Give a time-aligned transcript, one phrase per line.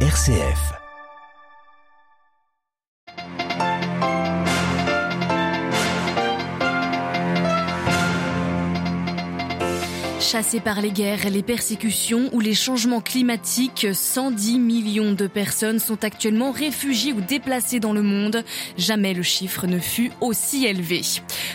[0.00, 0.85] RCF.
[10.26, 16.02] Chassés par les guerres, les persécutions ou les changements climatiques, 110 millions de personnes sont
[16.02, 18.42] actuellement réfugiées ou déplacées dans le monde.
[18.76, 21.02] Jamais le chiffre ne fut aussi élevé.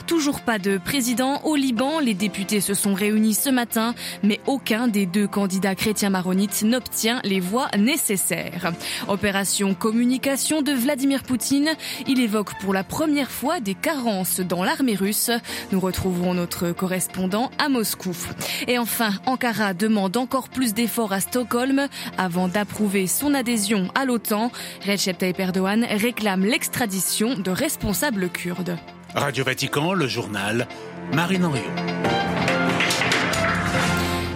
[0.07, 1.99] Toujours pas de président au Liban.
[1.99, 3.93] Les députés se sont réunis ce matin,
[4.23, 8.71] mais aucun des deux candidats chrétiens maronites n'obtient les voix nécessaires.
[9.09, 11.71] Opération communication de Vladimir Poutine.
[12.07, 15.29] Il évoque pour la première fois des carences dans l'armée russe.
[15.73, 18.15] Nous retrouverons notre correspondant à Moscou.
[18.67, 24.51] Et enfin, Ankara demande encore plus d'efforts à Stockholm avant d'approuver son adhésion à l'OTAN.
[24.87, 28.77] Recep Tayyip Erdogan réclame l'extradition de responsables kurdes.
[29.15, 30.67] Radio Vatican, le journal,
[31.13, 32.20] Marine Henriot.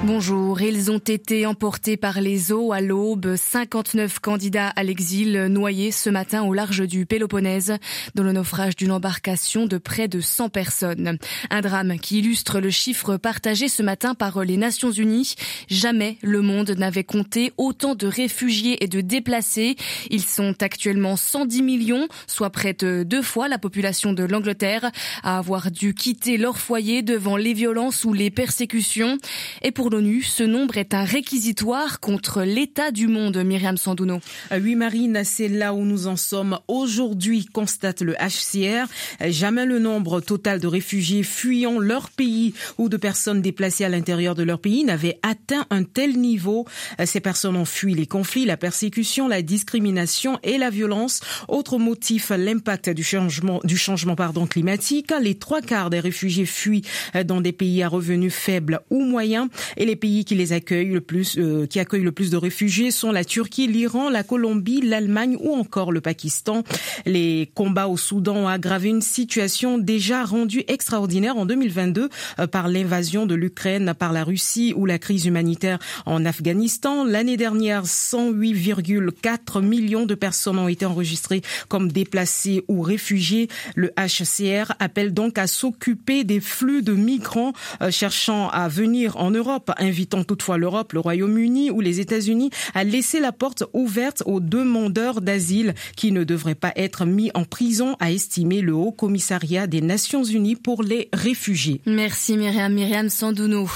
[0.07, 3.35] Bonjour, ils ont été emportés par les eaux à l'aube.
[3.35, 7.73] 59 candidats à l'exil noyés ce matin au large du Péloponnèse
[8.13, 11.17] dans le naufrage d'une embarcation de près de 100 personnes.
[11.49, 15.33] Un drame qui illustre le chiffre partagé ce matin par les Nations Unies.
[15.69, 19.75] Jamais le monde n'avait compté autant de réfugiés et de déplacés.
[20.11, 24.91] Ils sont actuellement 110 millions, soit près de deux fois la population de l'Angleterre,
[25.23, 29.17] à avoir dû quitter leur foyer devant les violences ou les persécutions.
[29.63, 34.19] Et pour ce nombre est un réquisitoire contre l'état du monde, Myriam Sandouno.
[34.51, 38.87] Euh, oui, Marine, c'est là où nous en sommes aujourd'hui, constate le HCR.
[39.29, 44.35] Jamais le nombre total de réfugiés fuyant leur pays ou de personnes déplacées à l'intérieur
[44.35, 46.65] de leur pays n'avait atteint un tel niveau.
[47.05, 51.21] Ces personnes ont fui les conflits, la persécution, la discrimination et la violence.
[51.47, 55.13] Autre motif, l'impact du changement, du changement pardon, climatique.
[55.21, 56.83] Les trois quarts des réfugiés fuient
[57.23, 59.47] dans des pays à revenus faibles ou moyens.
[59.77, 62.91] Et les pays qui les accueillent le plus, euh, qui accueillent le plus de réfugiés
[62.91, 66.63] sont la Turquie, l'Iran, la Colombie, l'Allemagne ou encore le Pakistan.
[67.05, 72.09] Les combats au Soudan ont aggravé une situation déjà rendue extraordinaire en 2022
[72.39, 77.05] euh, par l'invasion de l'Ukraine par la Russie ou la crise humanitaire en Afghanistan.
[77.05, 83.47] L'année dernière, 108,4 millions de personnes ont été enregistrées comme déplacées ou réfugiées.
[83.75, 89.31] Le HCR appelle donc à s'occuper des flux de migrants euh, cherchant à venir en
[89.31, 94.39] Europe invitant toutefois l'Europe, le Royaume-Uni ou les États-Unis à laisser la porte ouverte aux
[94.39, 99.67] demandeurs d'asile qui ne devraient pas être mis en prison, a estimé le Haut Commissariat
[99.67, 101.81] des Nations Unies pour les réfugiés.
[101.85, 103.67] Merci Myriam, Myriam Sandouno.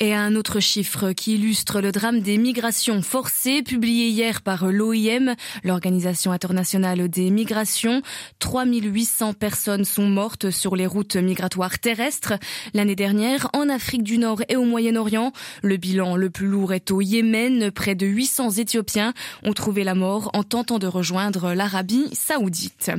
[0.00, 5.34] Et un autre chiffre qui illustre le drame des migrations forcées, publié hier par l'OIM,
[5.64, 8.02] l'Organisation internationale des migrations.
[8.38, 12.34] 3800 personnes sont mortes sur les routes migratoires terrestres
[12.74, 15.23] l'année dernière en Afrique du Nord et au Moyen-Orient.
[15.62, 17.70] Le bilan le plus lourd est au Yémen.
[17.70, 19.12] Près de 800 Éthiopiens
[19.42, 22.90] ont trouvé la mort en tentant de rejoindre l'Arabie saoudite.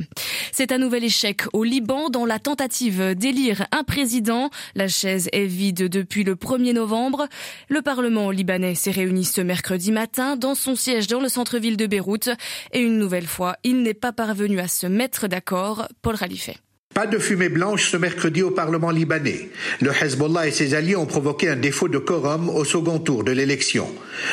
[0.52, 4.50] C'est un nouvel échec au Liban dans la tentative d'élire un président.
[4.74, 7.28] La chaise est vide depuis le 1er novembre.
[7.68, 11.86] Le Parlement libanais s'est réuni ce mercredi matin dans son siège dans le centre-ville de
[11.86, 12.30] Beyrouth.
[12.72, 15.88] Et une nouvelle fois, il n'est pas parvenu à se mettre d'accord.
[16.02, 16.56] Paul Ralifet.
[16.96, 19.50] Pas de fumée blanche ce mercredi au Parlement libanais.
[19.82, 23.32] Le Hezbollah et ses alliés ont provoqué un défaut de quorum au second tour de
[23.32, 23.86] l'élection.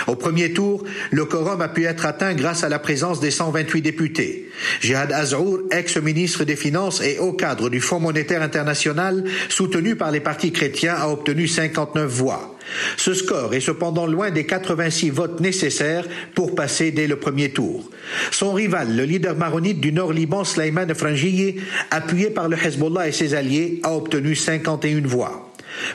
[0.08, 0.82] Au premier tour,
[1.12, 4.50] le quorum a pu être atteint grâce à la présence des 128 députés.
[4.80, 10.22] Jihad Azrour, ex-ministre des Finances et haut cadre du Fonds monétaire international, soutenu par les
[10.22, 12.53] partis chrétiens, a obtenu 59 voix.
[12.98, 17.90] Ce score est cependant loin des 86 votes nécessaires pour passer dès le premier tour.
[18.32, 21.56] Son rival, le leader maronite du Nord Liban, Slayman Frangiye,
[21.92, 25.50] appuyé par le Hezbollah et ses alliés, a obtenu 51 voix.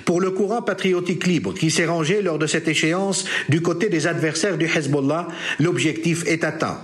[0.04, 4.06] Pour le courant patriotique libre qui s'est rangé lors de cette échéance du côté des
[4.06, 5.28] adversaires du Hezbollah,
[5.60, 6.78] l'objectif est atteint.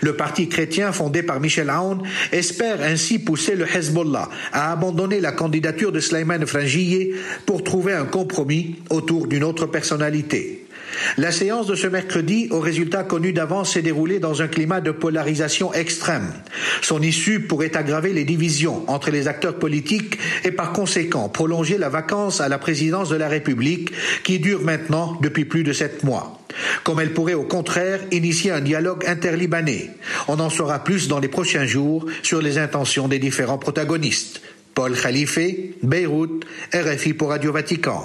[0.00, 2.02] Le parti chrétien fondé par Michel Aoun
[2.32, 7.12] espère ainsi pousser le Hezbollah à abandonner la candidature de Sleiman Frangiye
[7.46, 10.64] pour trouver un compromis autour d'une autre personnalité.
[11.16, 14.90] La séance de ce mercredi, au résultat connu d'avance, s'est déroulée dans un climat de
[14.90, 16.32] polarisation extrême.
[16.82, 21.88] Son issue pourrait aggraver les divisions entre les acteurs politiques et par conséquent prolonger la
[21.88, 26.43] vacance à la présidence de la République qui dure maintenant depuis plus de sept mois
[26.82, 29.90] comme elle pourrait au contraire initier un dialogue interlibanais.
[30.28, 34.40] On en saura plus dans les prochains jours sur les intentions des différents protagonistes.
[34.74, 35.38] Paul Khalife,
[35.82, 38.04] Beyrouth, RFI pour Radio Vatican.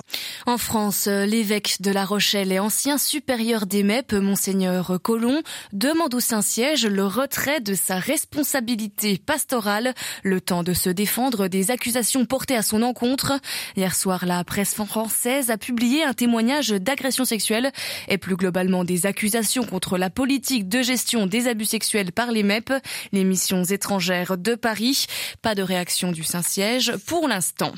[0.50, 5.44] En France, l'évêque de La Rochelle et ancien supérieur des MEP, Monseigneur Colomb,
[5.74, 9.94] demande au Saint-Siège le retrait de sa responsabilité pastorale,
[10.24, 13.40] le temps de se défendre des accusations portées à son encontre.
[13.78, 17.72] Hier soir, la presse française a publié un témoignage d'agression sexuelle
[18.08, 22.42] et plus globalement des accusations contre la politique de gestion des abus sexuels par les
[22.42, 22.74] MEP,
[23.12, 25.06] les missions étrangères de Paris.
[25.44, 27.72] Pas de réaction du Saint-Siège pour l'instant.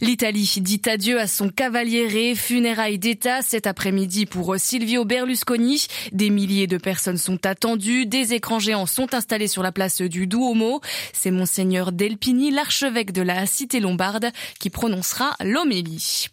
[0.00, 2.03] L'Italie dit adieu à son cavalier
[2.34, 5.86] funérailles d'État cet après-midi pour Silvio Berlusconi.
[6.12, 10.26] Des milliers de personnes sont attendues, des écrans géants sont installés sur la place du
[10.26, 10.80] Duomo.
[11.12, 14.30] C'est monseigneur Delpini, l'archevêque de la cité lombarde,
[14.60, 16.26] qui prononcera l'homélie.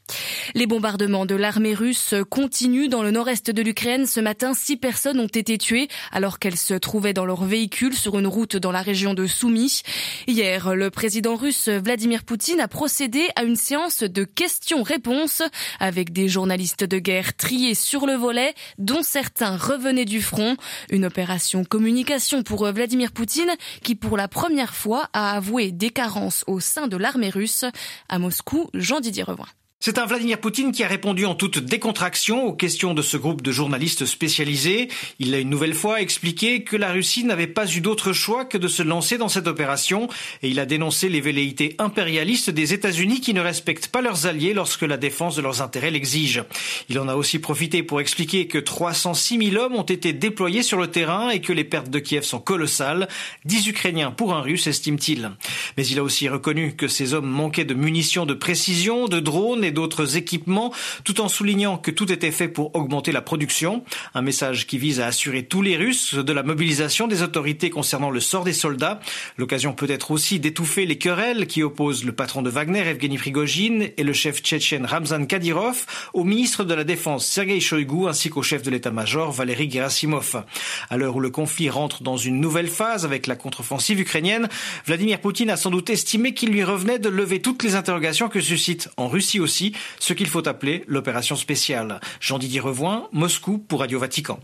[0.56, 4.06] Les bombardements de l'armée russe continuent dans le nord-est de l'Ukraine.
[4.06, 8.20] Ce matin, six personnes ont été tuées alors qu'elles se trouvaient dans leur véhicule sur
[8.20, 9.84] une route dans la région de Soumy.
[10.28, 15.44] Hier, le président russe Vladimir Poutine a procédé à une séance de questions-réponses
[15.80, 20.56] avec des journalistes de guerre triés sur le volet, dont certains revenaient du front.
[20.90, 23.52] Une opération communication pour Vladimir Poutine
[23.84, 27.66] qui, pour la première fois, a avoué des carences au sein de l'armée russe.
[28.10, 29.48] À Moscou, Jean-Didier Revoin.
[29.84, 33.42] C'est un Vladimir Poutine qui a répondu en toute décontraction aux questions de ce groupe
[33.42, 34.90] de journalistes spécialisés.
[35.18, 38.60] Il a une nouvelle fois expliqué que la Russie n'avait pas eu d'autre choix que
[38.60, 40.08] de se lancer dans cette opération
[40.44, 44.54] et il a dénoncé les velléités impérialistes des États-Unis qui ne respectent pas leurs alliés
[44.54, 46.44] lorsque la défense de leurs intérêts l'exige.
[46.88, 50.78] Il en a aussi profité pour expliquer que 306 000 hommes ont été déployés sur
[50.78, 53.08] le terrain et que les pertes de Kiev sont colossales,
[53.46, 55.32] 10 Ukrainiens pour un Russe estime-t-il.
[55.76, 59.64] Mais il a aussi reconnu que ces hommes manquaient de munitions de précision, de drones
[59.64, 60.74] et d'autres équipements,
[61.04, 63.84] tout en soulignant que tout était fait pour augmenter la production.
[64.14, 68.10] Un message qui vise à assurer tous les Russes de la mobilisation des autorités concernant
[68.10, 69.00] le sort des soldats.
[69.38, 73.90] L'occasion peut être aussi d'étouffer les querelles qui opposent le patron de Wagner, Evgeny Prigogine,
[73.98, 78.44] et le chef tchétchène Ramzan Kadyrov au ministre de la Défense, Sergei Shoigu, ainsi qu'au
[78.44, 80.44] chef de l'état-major, Valery Gerasimov.
[80.90, 84.50] À l'heure où le conflit rentre dans une nouvelle phase avec la contre-offensive ukrainienne,
[84.86, 88.42] Vladimir Poutine a sans doute estimé qu'il lui revenait de lever toutes les interrogations que
[88.42, 89.61] suscite en Russie aussi
[90.00, 92.00] ce qu'il faut appeler l'opération spéciale.
[92.20, 94.40] Jean-Didier Revoin, Moscou pour Radio Vatican.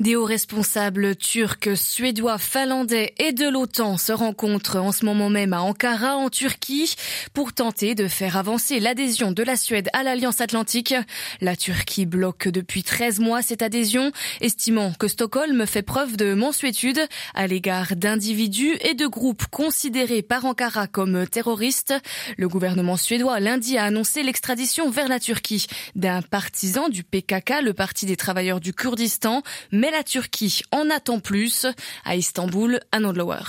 [0.00, 5.52] Des hauts responsables turcs, suédois, finlandais et de l'OTAN se rencontrent en ce moment même
[5.52, 6.94] à Ankara, en Turquie,
[7.34, 10.94] pour tenter de faire avancer l'adhésion de la Suède à l'Alliance Atlantique.
[11.40, 17.00] La Turquie bloque depuis 13 mois cette adhésion, estimant que Stockholm fait preuve de mansuétude
[17.34, 21.94] à l'égard d'individus et de groupes considérés par Ankara comme terroristes.
[22.36, 25.66] Le gouvernement suédois lundi a annoncé l'extradition vers la Turquie
[25.96, 29.42] d'un partisan du PKK, le Parti des travailleurs du Kurdistan,
[29.72, 31.66] mais la Turquie en attend plus.
[32.04, 33.42] À Istanbul, à Nodlower.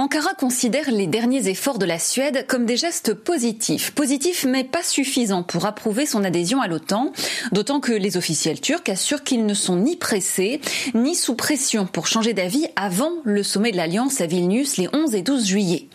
[0.00, 3.90] Ankara considère les derniers efforts de la Suède comme des gestes positifs.
[3.90, 7.12] Positifs mais pas suffisants pour approuver son adhésion à l'OTAN,
[7.52, 10.62] d'autant que les officiels turcs assurent qu'ils ne sont ni pressés,
[10.94, 15.14] ni sous pression pour changer d'avis avant le sommet de l'Alliance à Vilnius les 11
[15.14, 15.88] et 12 juillet.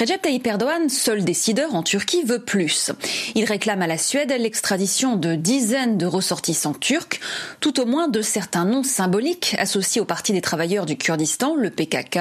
[0.00, 2.90] Recep Tayyip Erdogan, seul décideur en Turquie, veut plus.
[3.36, 7.20] Il réclame à la Suède l'extradition de dizaines de ressortissants turcs,
[7.60, 11.70] tout au moins de certains noms symboliques associés au Parti des travailleurs du Kurdistan, le
[11.70, 12.18] PKK,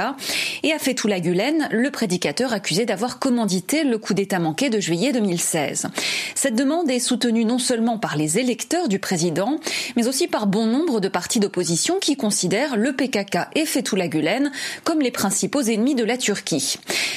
[0.61, 4.81] et a fait tout la Le prédicateur accusé d'avoir commandité le coup d'État manqué de
[4.81, 5.87] juillet 2016.
[6.35, 9.57] Cette demande est soutenue non seulement par les électeurs du président,
[9.95, 14.51] mais aussi par bon nombre de partis d'opposition qui considèrent le PKK et Fethullah Gulen
[14.83, 16.75] comme les principaux ennemis de la Turquie.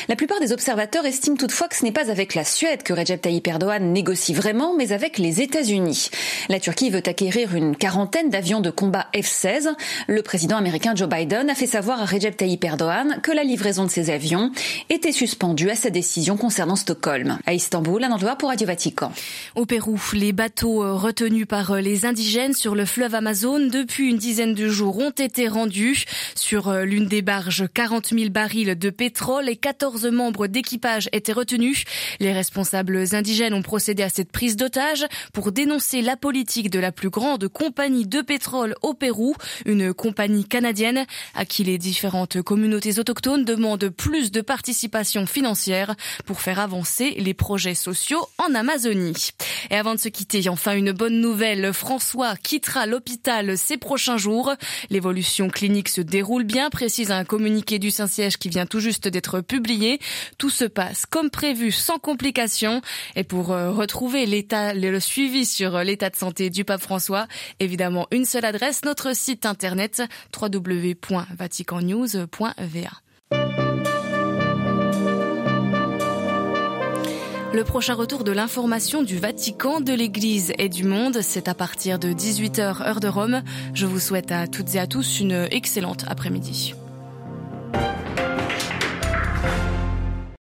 [0.09, 3.20] La plupart des observateurs estiment toutefois que ce n'est pas avec la Suède que Recep
[3.20, 6.11] Tayyip Erdogan négocie vraiment, mais avec les États-Unis.
[6.49, 9.75] La Turquie veut acquérir une quarantaine d'avions de combat F-16.
[10.06, 13.85] Le président américain Joe Biden a fait savoir à Recep Tayyip Erdogan que la livraison
[13.85, 14.53] de ces avions
[14.91, 17.38] était suspendu à sa décision concernant Stockholm.
[17.47, 19.11] À Istanbul, un endroit pour Radio Vatican.
[19.55, 24.11] Au Pérou, les bateaux euh, retenus par euh, les indigènes sur le fleuve Amazon depuis
[24.11, 26.05] une dizaine de jours ont été rendus.
[26.35, 31.33] Sur euh, l'une des barges, 40 000 barils de pétrole et 14 membres d'équipage étaient
[31.33, 31.85] retenus.
[32.21, 36.93] Les responsables indigènes ont procédé à cette prise d'otage pour dénoncer la politique de la
[36.93, 39.35] plus grande compagnie de pétrole au Pérou,
[39.65, 46.40] une compagnie canadienne à qui les différentes communautés autochtones demandent plus de participation financière pour
[46.40, 49.31] faire avancer les projets sociaux en Amazonie.
[49.71, 54.52] Et avant de se quitter, enfin une bonne nouvelle, François quittera l'hôpital ces prochains jours.
[54.90, 59.40] L'évolution clinique se déroule bien, précise un communiqué du Saint-Siège qui vient tout juste d'être
[59.40, 60.00] publié.
[60.38, 62.81] Tout se passe comme prévu, sans complications.
[63.14, 67.26] Et pour euh, retrouver l'état, le suivi sur l'état de santé du pape François,
[67.61, 70.02] évidemment une seule adresse, notre site internet
[70.40, 73.06] www.vaticannews.va.
[77.57, 81.99] Le prochain retour de l'information du Vatican, de l'Église et du monde, c'est à partir
[81.99, 83.43] de 18h heure de Rome.
[83.73, 86.75] Je vous souhaite à toutes et à tous une excellente après-midi.